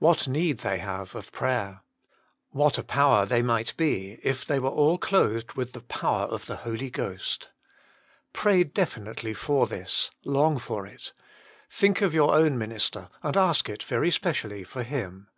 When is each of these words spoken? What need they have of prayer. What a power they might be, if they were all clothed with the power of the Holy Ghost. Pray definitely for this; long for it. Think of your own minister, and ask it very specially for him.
What 0.00 0.28
need 0.28 0.58
they 0.58 0.80
have 0.80 1.14
of 1.14 1.32
prayer. 1.32 1.80
What 2.50 2.76
a 2.76 2.82
power 2.82 3.24
they 3.24 3.40
might 3.40 3.74
be, 3.78 4.18
if 4.22 4.44
they 4.44 4.58
were 4.58 4.68
all 4.68 4.98
clothed 4.98 5.54
with 5.54 5.72
the 5.72 5.80
power 5.80 6.26
of 6.26 6.44
the 6.44 6.56
Holy 6.56 6.90
Ghost. 6.90 7.48
Pray 8.34 8.64
definitely 8.64 9.32
for 9.32 9.66
this; 9.66 10.10
long 10.26 10.58
for 10.58 10.86
it. 10.86 11.14
Think 11.70 12.02
of 12.02 12.12
your 12.12 12.34
own 12.34 12.58
minister, 12.58 13.08
and 13.22 13.34
ask 13.34 13.70
it 13.70 13.82
very 13.82 14.10
specially 14.10 14.62
for 14.62 14.82
him. 14.82 15.28